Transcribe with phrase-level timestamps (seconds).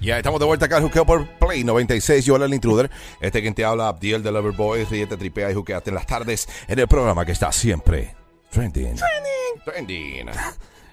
[0.00, 2.24] Ya estamos de vuelta acá al juqueo por Play 96.
[2.24, 2.90] Yo, el intruder.
[3.20, 4.84] Este quien te habla, Abdiel de Loverboy.
[4.84, 8.14] Ríete, tripea y juqueate en las tardes en el programa que está siempre
[8.50, 8.96] trending.
[9.64, 10.30] Trending.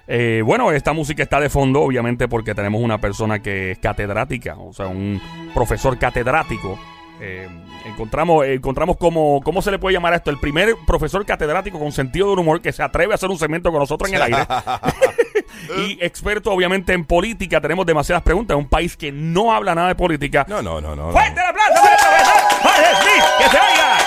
[0.08, 4.56] Eh, bueno, esta música está de fondo, obviamente, porque tenemos una persona que es catedrática,
[4.58, 5.20] o sea, un
[5.54, 6.78] profesor catedrático.
[7.24, 7.48] Eh,
[7.84, 11.92] encontramos, encontramos cómo, cómo se le puede llamar a esto, el primer profesor catedrático con
[11.92, 14.38] sentido del humor que se atreve a hacer un segmento con nosotros en el aire.
[15.76, 17.60] y experto, obviamente, en política.
[17.60, 18.56] Tenemos demasiadas preguntas.
[18.56, 20.44] Un país que no habla nada de política.
[20.48, 21.06] No, no, no, no.
[21.06, 21.12] no.
[21.12, 23.24] ¡Fuerte el aplauso para el profesor Jorge Smith!
[23.38, 23.98] ¡Que se oiga!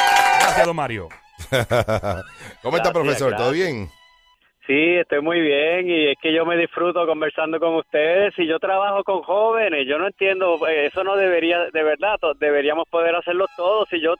[0.41, 1.09] Gracias, don Mario.
[1.49, 3.37] ¿Cómo está, Gracias, profesor?
[3.37, 3.89] ¿Todo bien?
[4.67, 8.57] Sí, estoy muy bien y es que yo me disfruto conversando con ustedes y yo
[8.57, 13.45] trabajo con jóvenes, yo no entiendo, eh, eso no debería, de verdad, deberíamos poder hacerlo
[13.55, 14.15] todos y yo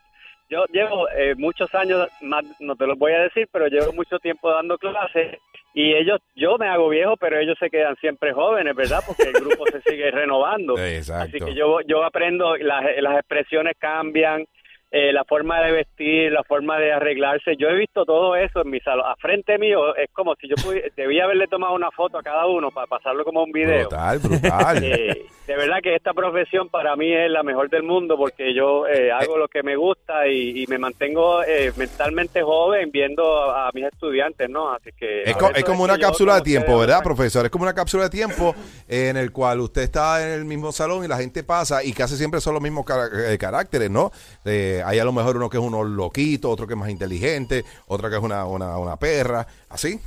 [0.47, 4.19] yo llevo eh, muchos años, más, no te lo voy a decir, pero llevo mucho
[4.19, 5.39] tiempo dando clases
[5.73, 9.01] y ellos, yo me hago viejo, pero ellos se quedan siempre jóvenes, ¿verdad?
[9.05, 10.77] Porque el grupo se sigue renovando.
[10.79, 11.23] Exacto.
[11.23, 14.45] Así que yo, yo aprendo, las, las expresiones cambian,
[14.91, 17.55] eh, la forma de vestir, la forma de arreglarse.
[17.57, 19.05] Yo he visto todo eso en mi salón.
[19.07, 22.45] A frente mío es como si yo pudiera, debía haberle tomado una foto a cada
[22.45, 23.89] uno para pasarlo como un video.
[23.89, 24.83] Brutal, brutal.
[24.95, 28.87] Eh, de verdad que esta profesión para mí es la mejor del mundo porque yo
[28.87, 33.67] eh, hago lo que me gusta y, y me mantengo eh, mentalmente joven viendo a,
[33.67, 34.71] a mis estudiantes, ¿no?
[34.73, 37.45] Así que Es, co- es como una cápsula de tiempo, ¿verdad, profesor?
[37.45, 38.55] Es como una cápsula de tiempo
[38.87, 42.15] en el cual usted está en el mismo salón y la gente pasa y casi
[42.17, 42.85] siempre son los mismos
[43.27, 44.11] eh, caracteres, ¿no?
[44.45, 47.63] Eh, hay a lo mejor uno que es uno loquito, otro que es más inteligente,
[47.87, 49.99] otra que es una, una, una perra, ¿así?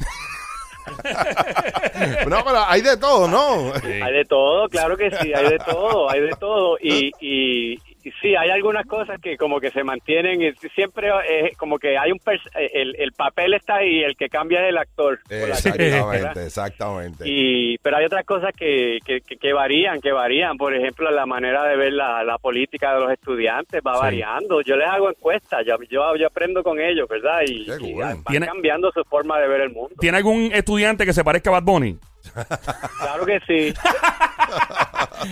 [2.29, 3.73] no, pero hay de todo, ¿no?
[3.75, 6.79] Hay de todo, claro que sí, hay de todo, hay de todo.
[6.81, 7.88] Y, y, y
[8.21, 12.13] sí, hay algunas cosas que como que se mantienen, y siempre es como que hay
[12.13, 12.19] un...
[12.19, 15.19] pers- el, el papel está ahí, el que cambia es el actor.
[15.29, 15.49] ¿verdad?
[15.51, 17.25] Exactamente, exactamente.
[17.27, 20.57] Y, pero hay otras cosas que, que, que- que varían, que varían.
[20.57, 24.01] Por ejemplo, la manera de ver la, la política de los estudiantes va Sí.
[24.01, 24.61] variando.
[24.63, 27.41] Yo les hago encuestas, yo, yo, yo aprendo con ellos, ¿verdad?
[27.47, 28.03] Y, Qué y cool.
[28.03, 29.95] van Tiene- cambiando su forma de ver el mundo.
[30.01, 31.99] ¿Tiene algún estudiante que se parezca a Bad Bunny?
[33.01, 33.75] Claro que sí.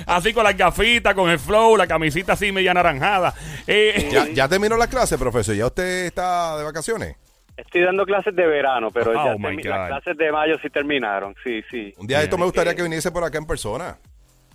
[0.07, 3.35] Así con las gafitas, con el flow, la camisita así media naranjada.
[3.67, 5.55] Eh, ¿Ya, ya terminó la clase, profesor?
[5.55, 7.17] ¿Ya usted está de vacaciones?
[7.57, 11.35] Estoy dando clases de verano, pero Oh, ya termi- las clases de mayo sí terminaron.
[11.43, 11.95] Sí, sí.
[11.97, 13.97] Un día de esto me Así gustaría que- que viniese por acá en persona.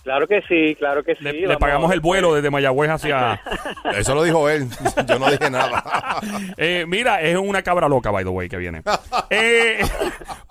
[0.04, 1.24] Claro que sí, claro que sí.
[1.24, 3.40] le, pagamos el vuelo desde Mayagüez hacia...
[3.96, 4.68] Eso lo dijo él.
[5.08, 5.84] Yo no dije nada.
[6.58, 8.82] Eh, mira, es una cabra loca, by the way, que viene.
[9.30, 9.80] Eh,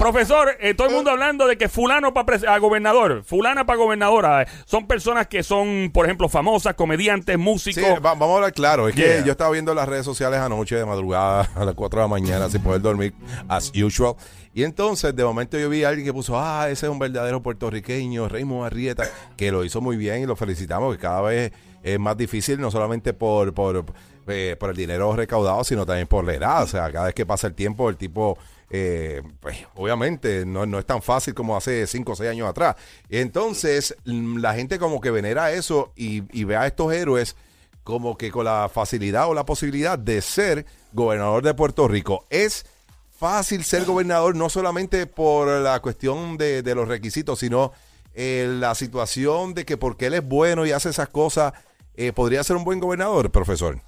[0.00, 4.47] profesor, eh, todo el mundo hablando de que fulano para gobernador, fulana para gobernadora.
[4.65, 7.84] Son personas que son, por ejemplo, famosas, comediantes, músicos.
[7.84, 8.89] Sí, va- vamos a hablar claro.
[8.89, 9.19] Es Yeah.
[9.19, 12.09] que yo estaba viendo las redes sociales anoche de madrugada a las 4 de la
[12.09, 13.15] mañana sin poder dormir,
[13.49, 14.15] as usual.
[14.53, 17.41] Y entonces, de momento, yo vi a alguien que puso, ah, ese es un verdadero
[17.43, 19.05] puertorriqueño, Raymond Arrieta,
[19.37, 21.53] que lo hizo muy bien y lo felicitamos, que cada vez
[21.84, 23.84] es más difícil, no solamente por, por,
[24.30, 26.62] eh, por el dinero recaudado, sino también por la edad.
[26.62, 28.38] O sea, cada vez que pasa el tiempo, el tipo
[28.70, 32.76] eh, pues, obviamente no, no es tan fácil como hace 5 o 6 años atrás.
[33.08, 37.36] Entonces, mm, la gente como que venera eso y, ve a estos héroes
[37.84, 42.24] como que con la facilidad o la posibilidad de ser gobernador de Puerto Rico.
[42.30, 42.66] Es
[43.10, 47.72] fácil ser gobernador no solamente por la cuestión de, de los requisitos, sino
[48.14, 51.52] eh, la situación de que porque él es bueno y hace esas cosas,
[51.94, 53.80] eh, podría ser un buen gobernador, profesor.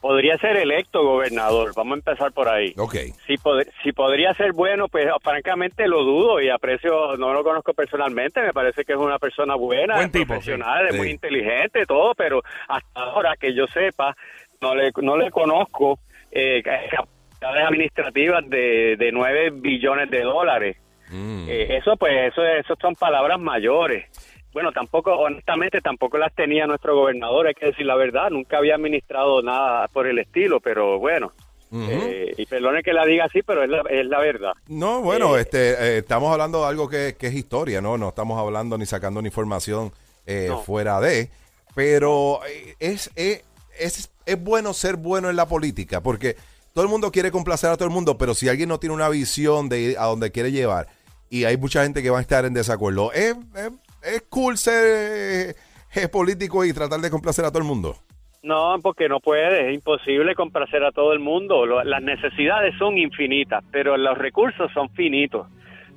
[0.00, 2.72] Podría ser electo gobernador, vamos a empezar por ahí.
[2.78, 2.94] Ok.
[3.26, 7.74] Si, pod- si podría ser bueno, pues francamente lo dudo y aprecio, no lo conozco
[7.74, 10.96] personalmente, me parece que es una persona buena, Buen tipo, profesional, sí.
[10.96, 11.12] muy Sí.
[11.14, 14.16] inteligente, todo, pero hasta ahora que yo sepa,
[14.60, 15.98] no le, no le conozco
[16.30, 20.76] eh, capacidades administrativas de, de 9 billones de dólares.
[21.10, 21.46] Mm.
[21.48, 24.04] Eh, eso pues, eso, eso son palabras mayores.
[24.52, 28.74] Bueno, tampoco, honestamente, tampoco las tenía nuestro gobernador, hay que decir la verdad, nunca había
[28.74, 31.32] administrado nada por el estilo, pero bueno,
[31.70, 34.52] eh, y perdone que la diga así, pero es la, es la verdad.
[34.68, 37.98] No, bueno, Eh, este, eh, estamos hablando de algo que, que es historia, ¿no?
[37.98, 39.92] No estamos hablando ni sacando ni información
[40.26, 40.62] eh, No.
[40.62, 41.30] fuera de,
[41.74, 42.40] pero
[42.80, 43.44] es, es,
[43.78, 46.36] es bueno ser bueno en la política, porque
[46.72, 49.08] todo el mundo quiere complacer a todo el mundo, pero si alguien no tiene una
[49.10, 50.88] visión de ir a donde quiere llevar,
[51.30, 53.70] y hay mucha gente que va a estar en desacuerdo, es, es,
[54.14, 55.54] es cool ser eh,
[55.94, 57.96] eh, político y tratar de complacer a todo el mundo.
[58.42, 61.66] No, porque no puede, es imposible complacer a todo el mundo.
[61.66, 65.46] Lo- las necesidades son infinitas, pero los recursos son finitos.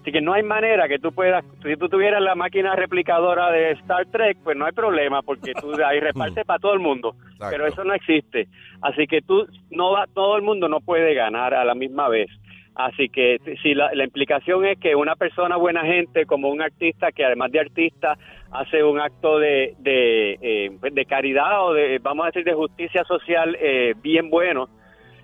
[0.01, 3.69] Así que no hay manera que tú puedas, si tú tuvieras la máquina replicadora de
[3.73, 7.15] Star Trek, pues no hay problema, porque tú ahí repartes para todo el mundo.
[7.33, 7.47] Exacto.
[7.51, 8.47] Pero eso no existe.
[8.81, 12.27] Así que tú, no va, todo el mundo no puede ganar a la misma vez.
[12.75, 17.11] Así que si la, la, implicación es que una persona buena gente, como un artista
[17.11, 18.17] que además de artista
[18.51, 23.03] hace un acto de, de, eh, de caridad o de, vamos a decir, de justicia
[23.03, 24.69] social eh, bien bueno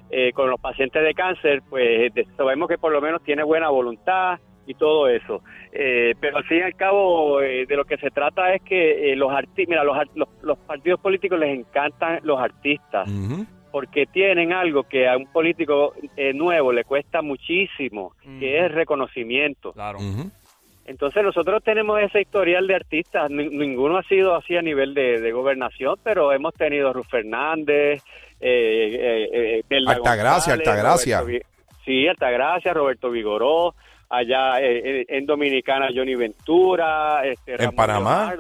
[0.09, 4.39] eh, con los pacientes de cáncer, pues sabemos que por lo menos tiene buena voluntad
[4.65, 5.41] y todo eso.
[5.71, 9.31] Eh, pero al fin y al cabo, de lo que se trata es que los
[9.31, 13.09] artistas, mira, los, los, los, partidos políticos les encantan los artistas.
[13.77, 15.93] Porque tienen algo que a un político
[16.33, 19.71] nuevo le cuesta muchísimo, que es reconocimiento.
[19.71, 19.99] Claro.
[20.87, 25.31] Entonces nosotros tenemos ese historial de artistas, ninguno ha sido así a nivel de, de
[25.31, 28.01] gobernación, pero hemos tenido Ruf Fernández,
[28.39, 31.23] eh, eh, eh Altagracia, Altagracia.
[31.83, 33.75] sí, Altagracia, Roberto Vigoró,
[34.09, 38.33] allá eh, en Dominicana Johnny Ventura, este, en Panamá.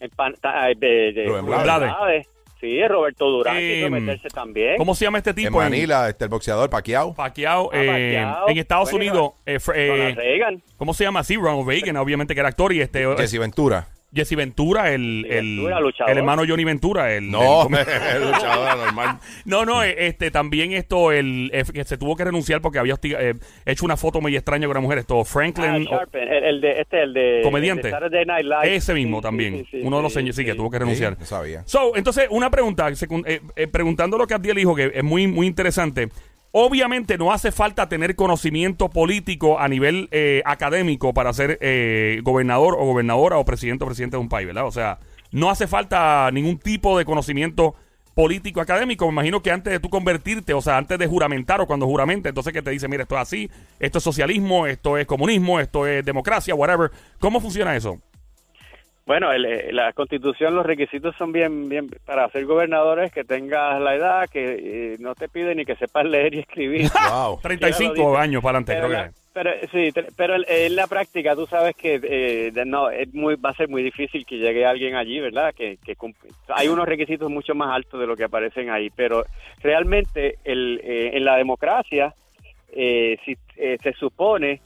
[0.00, 0.34] en Pan,
[0.76, 2.26] de,
[2.62, 4.76] Sí, Roberto Durán quiso meterse también.
[4.76, 5.60] ¿Cómo se llama este tipo?
[5.60, 7.12] En Manila, este, el boxeador Pacquiao.
[7.12, 9.32] Pacquiao, eh, en Estados Unidos.
[9.44, 11.24] Eh, eh, ¿Cómo se llama?
[11.24, 13.04] Sí, Ronald Reagan, obviamente que era actor y este...
[13.16, 13.88] Jesse Ventura.
[14.14, 15.60] Jesse Ventura, el, el,
[16.06, 17.14] el, hermano Johnny Ventura.
[17.14, 17.62] El, no,
[18.14, 19.18] el, luchador normal.
[19.46, 22.96] No, no, eh, este, también esto, el, eh, que se tuvo que renunciar porque había
[23.02, 24.98] eh, hecho una foto muy extraña con una mujer.
[24.98, 25.88] Esto, Franklin.
[25.90, 27.40] Ah, el, de, este, el de.
[27.42, 27.90] Comediante.
[28.64, 29.66] Ese mismo también.
[29.82, 31.16] Uno de los señores, sí, que tuvo que renunciar.
[31.18, 31.62] no sabía.
[31.64, 32.88] So, entonces, una pregunta,
[33.70, 36.10] preguntando lo que Abdiel dijo, que es muy, muy interesante.
[36.54, 42.76] Obviamente no hace falta tener conocimiento político a nivel eh, académico para ser eh, gobernador
[42.78, 44.66] o gobernadora o presidente o presidente de un país, ¿verdad?
[44.66, 44.98] O sea,
[45.30, 47.74] no hace falta ningún tipo de conocimiento
[48.14, 49.06] político académico.
[49.06, 52.28] Me imagino que antes de tú convertirte, o sea, antes de juramentar o cuando juramente,
[52.28, 53.50] entonces que te dice, mira, esto es así,
[53.80, 56.90] esto es socialismo, esto es comunismo, esto es democracia, whatever.
[57.18, 57.98] ¿Cómo funciona eso?
[59.04, 63.96] Bueno, eh, la constitución, los requisitos son bien, bien, para ser gobernadores, que tengas la
[63.96, 66.88] edad, que eh, no te piden ni que sepas leer y escribir.
[67.10, 67.40] wow.
[67.42, 72.52] 35 años para adelante, pero, pero sí, pero en la práctica tú sabes que eh,
[72.64, 75.52] no es muy, va a ser muy difícil que llegue alguien allí, ¿verdad?
[75.52, 75.96] Que, que
[76.48, 79.24] hay unos requisitos mucho más altos de lo que aparecen ahí, pero
[79.62, 82.14] realmente el, en la democracia
[82.72, 84.60] si, se supone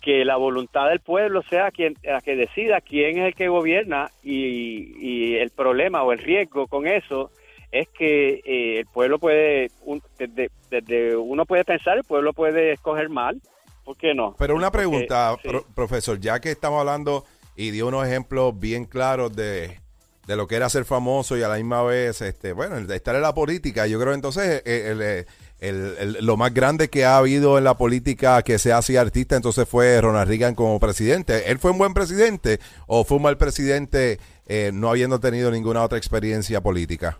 [0.00, 4.10] que la voluntad del pueblo sea quien la que decida quién es el que gobierna
[4.22, 7.30] y, el problema o el riesgo con eso
[7.70, 9.70] es que eh, el pueblo puede
[10.18, 13.40] desde, uno puede pensar el pueblo puede escoger mal
[13.84, 14.34] ¿por qué no?
[14.38, 15.36] Pero una pregunta
[15.74, 17.24] profesor ya que estamos hablando
[17.56, 19.78] y dio unos ejemplos bien claros de,
[20.26, 23.22] de lo que era ser famoso y a la misma vez este bueno estar en
[23.22, 25.26] la política yo creo entonces eh, el,
[25.60, 29.36] el el, lo más grande que ha habido en la política que se hace artista,
[29.36, 31.50] entonces fue Ronald Reagan como presidente.
[31.50, 35.82] ¿Él fue un buen presidente o fue un mal presidente eh, no habiendo tenido ninguna
[35.82, 37.18] otra experiencia política?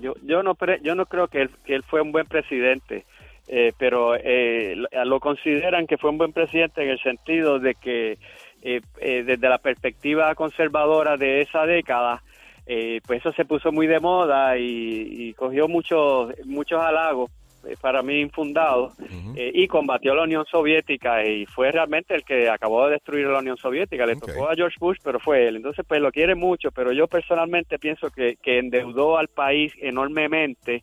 [0.00, 3.04] Yo, yo, no, yo no creo que él, que él fue un buen presidente,
[3.48, 8.18] eh, pero eh, lo consideran que fue un buen presidente en el sentido de que
[8.60, 12.24] desde la perspectiva conservadora de esa década,
[12.66, 17.32] pues eso se puso muy de moda y, y cogió muchos muchos halagos eh,
[17.80, 18.92] para mí infundado
[19.36, 23.26] eh, y combatió a la Unión Soviética y fue realmente el que acabó de destruir
[23.26, 24.06] la Unión Soviética.
[24.06, 25.56] Le tocó a George Bush, pero fue él.
[25.56, 30.82] Entonces, pues lo quiere mucho, pero yo personalmente pienso que, que endeudó al país enormemente.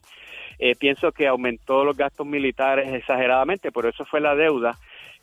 [0.58, 4.78] Eh, pienso que aumentó los gastos militares exageradamente, por eso fue la deuda.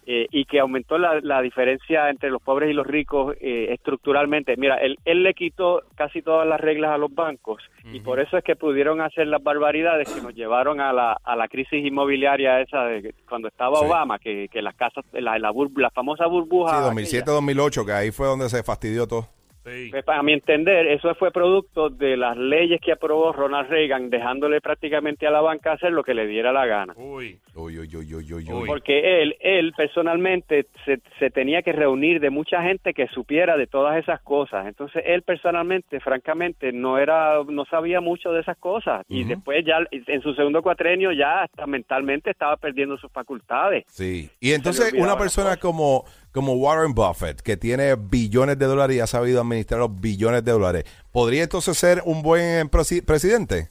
[0.05, 4.57] Eh, y que aumentó la, la, diferencia entre los pobres y los ricos eh, estructuralmente.
[4.57, 8.38] Mira, él, él le quitó casi todas las reglas a los bancos y por eso
[8.38, 12.60] es que pudieron hacer las barbaridades que nos llevaron a la, a la crisis inmobiliaria
[12.60, 16.91] esa de cuando estaba Obama, que, que las casas, la, la, la famosa burbuja.
[16.91, 19.29] Sí, 2007-2008, que ahí fue donde se fastidió todo.
[19.63, 24.60] Pues, para mi entender, eso fue producto de las leyes que aprobó Ronald Reagan, dejándole
[24.60, 26.93] prácticamente a la banca hacer lo que le diera la gana.
[26.98, 28.67] Uy, uy, uy, uy, uy, uy.
[28.67, 33.67] Porque él, él personalmente se, se, tenía que reunir de mucha gente que supiera de
[33.67, 34.67] todas esas cosas.
[34.67, 39.05] Entonces, él personalmente, francamente, no era, no sabía mucho de esas cosas.
[39.08, 43.86] Y después ya, en su segundo cuatrenio, ya hasta mentalmente estaba perdiendo sus facultades.
[43.88, 44.29] Sí.
[44.41, 46.03] Y entonces, una persona como
[46.34, 50.52] como Warren Buffett, que tiene billones de dólares y ha sabido administrar los billones de
[50.52, 53.70] dólares, ¿podría entonces ser un buen presidente?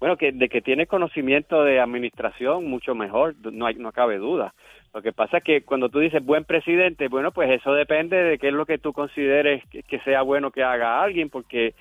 [0.00, 4.54] Bueno, que de que tiene conocimiento de administración, mucho mejor, no, hay, no cabe duda.
[4.92, 8.38] Lo que pasa es que cuando tú dices buen presidente, bueno, pues eso depende de
[8.38, 11.74] qué es lo que tú consideres que sea bueno que haga alguien, porque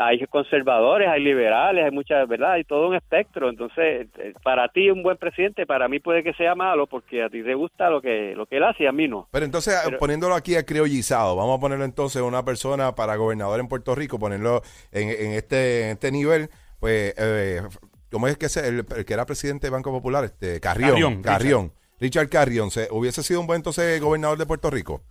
[0.00, 2.52] hay conservadores, hay liberales, hay muchas, ¿verdad?
[2.52, 3.48] Hay todo un espectro.
[3.48, 7.28] Entonces, eh, para ti un buen presidente, para mí puede que sea malo porque a
[7.28, 9.28] ti te gusta lo que lo que él hace y a mí no.
[9.30, 13.68] Pero entonces, poniéndolo aquí a criollizado, vamos a ponerlo entonces una persona para gobernador en
[13.68, 16.48] Puerto Rico, ponerlo en, en este, en este nivel,
[16.80, 17.14] pues...
[17.18, 17.60] Eh,
[18.10, 20.22] ¿cómo es que se, el, el que era presidente del Banco Popular?
[20.24, 20.90] Este, Carrión.
[20.90, 21.72] Carrión, Carrión.
[22.00, 25.02] Richard Carrión, ¿se, ¿hubiese sido un buen entonces gobernador de Puerto Rico?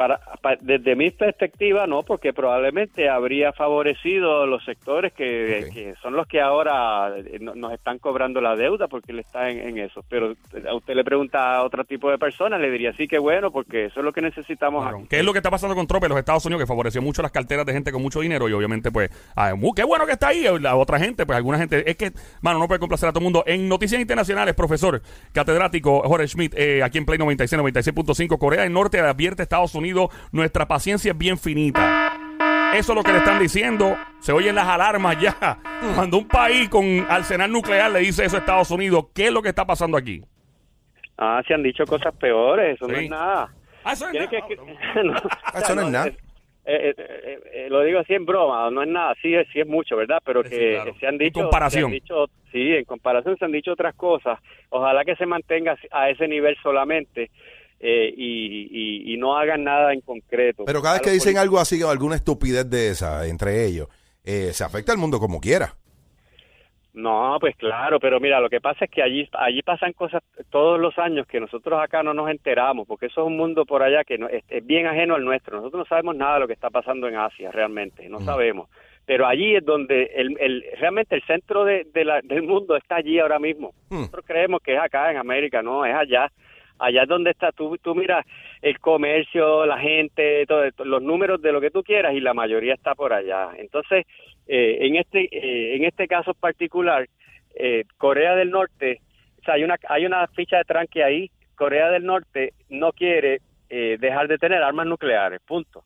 [0.00, 6.26] Para, pa- desde mi perspectiva, no, porque probablemente habría favorecido los sectores que, son los
[6.26, 10.02] que ahora eh, no- nos están cobrando la deuda porque él está en, en eso.
[10.08, 10.32] Pero
[10.66, 13.84] a usted le pregunta a otro tipo de personas, le diría sí que bueno, porque
[13.84, 14.96] eso es lo que necesitamos Claro.
[15.00, 15.06] aquí.
[15.08, 16.62] ¿Qué es lo que está pasando con Trump en los Estados Unidos?
[16.62, 19.84] Que favoreció mucho las carteras de gente con mucho dinero y obviamente, pues, ah, qué
[19.84, 20.46] bueno que está ahí.
[20.62, 21.84] La otra gente, pues, alguna gente.
[21.90, 23.44] Es que, mano, no puede complacer a todo el mundo.
[23.46, 25.02] En noticias internacionales, profesor
[25.34, 29.74] catedrático Jorge Schmidt, eh, aquí en Play 96, 96.5, Corea del Norte advierte a Estados
[29.74, 29.89] Unidos:
[30.32, 32.12] nuestra paciencia es bien finita.
[32.74, 33.96] Eso es lo que le están diciendo.
[34.20, 35.58] Se oyen las alarmas ya.
[35.94, 39.42] Cuando un país con arsenal nuclear le dice eso a Estados Unidos, ¿qué es lo
[39.42, 40.22] que está pasando aquí?
[41.18, 43.52] Ah, se han dicho cosas peores, eso no es nada.
[43.84, 44.46] Ah, eso es Tiene nada.
[44.46, 44.56] que-
[45.04, 45.14] no,
[45.60, 46.06] Eso es nada.
[46.08, 46.14] eh,
[46.64, 49.66] eh, eh, eh, lo digo así en broma, no es nada, sí, es- sí es
[49.66, 50.20] mucho, ¿verdad?
[50.24, 50.94] Pero Sí, que claro.
[51.00, 51.40] se han En dicho...
[51.40, 51.82] comparación.
[51.82, 54.38] se han dicho- sí, en comparación se han dicho otras cosas.
[54.70, 57.30] Ojalá que se mantenga a ese nivel solamente
[57.80, 60.64] eh, y, y- y no hagan nada en concreto.
[60.66, 63.88] Pero cada vez que dicen algo así o alguna estupidez de esa entre ellos,
[64.24, 65.74] eh, se afecta al mundo como quiera.
[66.92, 70.78] No, pues claro, pero mira, lo que pasa es que allí allí pasan cosas todos
[70.80, 74.02] los años que nosotros acá no nos enteramos, porque eso es un mundo por allá
[74.02, 75.58] que no, es, es bien ajeno al nuestro.
[75.58, 78.68] Nosotros no sabemos nada de lo que está pasando en Asia, realmente, no sabemos.
[79.06, 82.96] Pero allí es donde el, el- realmente el centro de, de la- del mundo está
[82.96, 83.72] allí ahora mismo.
[83.88, 83.98] Hmm.
[84.00, 86.30] Nosotros creemos que es acá en América, no, es allá.
[86.80, 88.26] Allá es donde está, tú, tú miras
[88.62, 92.74] el comercio, la gente, todo, los números de lo que tú quieras y la mayoría
[92.74, 93.50] está por allá.
[93.58, 94.06] Entonces,
[94.46, 97.06] eh, en este eh, en este caso particular,
[97.54, 99.00] eh, Corea del Norte,
[99.40, 101.30] o sea, hay una hay una ficha de tranque ahí.
[101.54, 105.84] Corea del Norte no quiere eh, dejar de tener armas nucleares, punto.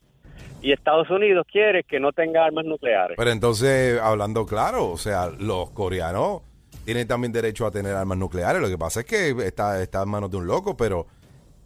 [0.63, 3.17] Y Estados Unidos quiere que no tenga armas nucleares.
[3.19, 6.41] Pero entonces, hablando claro, o sea, los coreanos
[6.85, 8.61] tienen también derecho a tener armas nucleares.
[8.61, 11.07] Lo que pasa es que está, está en manos de un loco, pero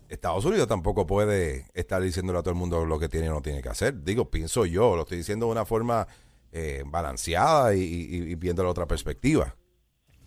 [0.08, 3.42] Estados Unidos tampoco puede estar diciéndole a todo el mundo lo que tiene o no
[3.42, 4.02] tiene que hacer.
[4.02, 6.06] Digo, pienso yo, lo estoy diciendo de una forma
[6.52, 9.54] eh, balanceada y, y, y viendo la otra perspectiva.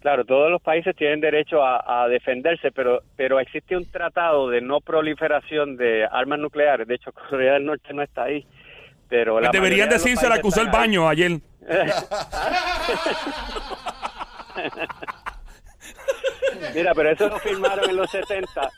[0.01, 4.59] Claro, todos los países tienen derecho a, a defenderse, pero pero existe un tratado de
[4.59, 6.87] no proliferación de armas nucleares.
[6.87, 8.45] De hecho, Corea del Norte no está ahí.
[9.09, 11.39] Pero la Pues deberían mayoría de los decirse la que usó el baño ayer.
[16.75, 18.69] Mira, pero eso lo firmaron en los 70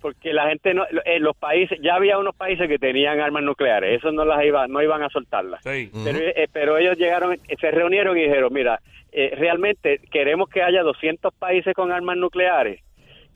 [0.00, 3.98] porque la gente no en los países ya había unos países que tenían armas nucleares,
[3.98, 5.62] esos no las iban no iban a soltarlas.
[5.62, 5.90] Sí.
[6.04, 8.80] Pero, eh, pero ellos llegaron, eh, se reunieron y dijeron, mira,
[9.12, 12.80] eh, realmente queremos que haya 200 países con armas nucleares.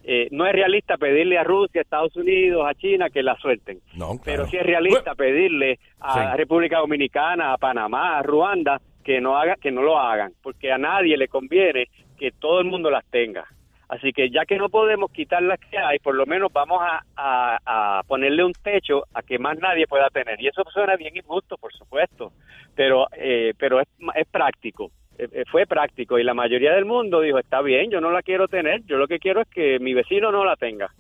[0.05, 3.81] Eh, no es realista pedirle a Rusia, a Estados Unidos, a China que la suelten.
[3.95, 4.21] No, claro.
[4.25, 6.37] Pero sí es realista pedirle a Sí.
[6.37, 10.79] República Dominicana, a Panamá, a Ruanda que no haga, que no lo hagan, porque a
[10.79, 11.87] nadie le conviene
[12.19, 13.45] que todo el mundo las tenga.
[13.89, 17.03] Así que ya que no podemos quitar las que hay, por lo menos vamos a,
[17.17, 20.41] a- ponerle un techo a que más nadie pueda tener.
[20.41, 22.33] Y eso suena bien injusto, por supuesto,
[22.75, 24.91] pero eh, pero es, es práctico.
[25.23, 28.23] Eh, eh, fue práctico y la mayoría del mundo dijo, está bien, yo no la
[28.23, 30.91] quiero tener, yo lo que quiero es que mi vecino no la tenga.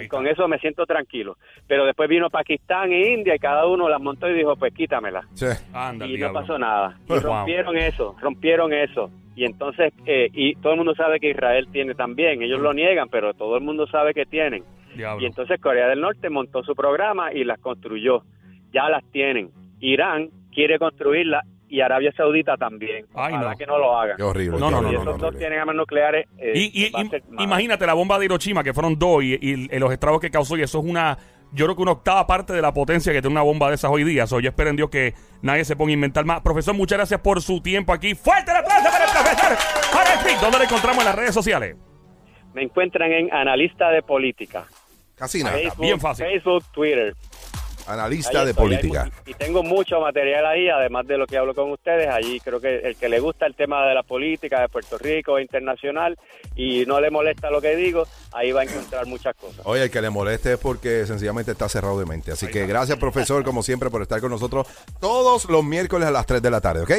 [0.00, 1.36] Y con eso me siento tranquilo.
[1.68, 5.22] Pero después vino Pakistán e India y cada uno las montó y dijo, pues quítamela.
[5.34, 5.46] Sí.
[5.72, 6.96] Anda, y no pasó nada.
[7.04, 7.32] Y Pues, wow.
[7.34, 9.10] rompieron eso, rompieron eso.
[9.36, 12.42] Y entonces, eh, y todo el mundo sabe que Israel tiene también.
[12.42, 14.64] Ellos lo niegan, pero todo el mundo sabe que tienen.
[14.96, 15.22] Diablo.
[15.22, 18.22] Y entonces Corea del Norte montó su programa y las construyó.
[18.72, 19.50] Ya las tienen.
[19.78, 23.06] Irán quiere construirlas y Arabia Saudita también.
[23.14, 23.56] Ay, Ojalá no.
[23.56, 24.16] que no lo hagan.
[24.16, 24.58] Qué horrible.
[24.58, 25.38] No, no, no, Si esos no, dos horrible.
[25.38, 26.92] tienen armas nucleares, eh, Y,
[27.38, 30.56] imagínate la bomba de Hiroshima, que fueron dos, y, y- y los estragos que causó,
[30.56, 31.18] y eso es una,
[31.52, 33.90] yo creo que una octava parte de la potencia que tiene una bomba de esas
[33.90, 34.26] hoy día.
[34.26, 36.40] So, yo espero en Dios que nadie se ponga a inventar más.
[36.40, 38.14] Profesor, muchas gracias por su tiempo aquí.
[38.14, 39.56] ¡Fuerte el aplauso para el profesor!
[39.92, 40.40] Jorge Smith!
[40.40, 41.76] ¿Dónde lo encontramos en las redes sociales?
[42.54, 44.64] Me encuentran en Analista de Política.
[45.14, 45.56] Casi nada.
[45.56, 46.26] Facebook, bien fácil.
[46.26, 47.14] Facebook, Twitter.
[47.88, 49.02] Analista Ahí de estoy, política.
[49.04, 52.08] hay y tengo mucho material ahí, además de lo que hablo con ustedes.
[52.08, 55.38] Allí creo que el que le gusta el tema de la política de Puerto Rico,
[55.38, 56.18] internacional,
[56.54, 59.60] y no le molesta lo que digo, ahí va a encontrar muchas cosas.
[59.64, 62.32] Oye, el que le moleste es porque sencillamente está cerrado de mente.
[62.32, 64.66] Así que gracias, profesor, como siempre, por estar con nosotros
[65.00, 66.90] todos los miércoles a las 3 de la tarde, ¿ok?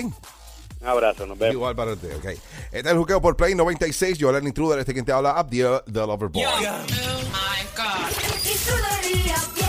[0.81, 1.55] Un abrazo, nos vemos.
[1.55, 2.25] Igual para usted, ok.
[2.25, 4.17] Este es el juqueo por Play 96.
[4.17, 6.43] Yo, el intruder, este quien te habla, Abdiel, the Lover Boy.
[6.45, 6.67] Oh my
[7.75, 8.09] God.
[8.49, 9.68] Intruder y Abdiel.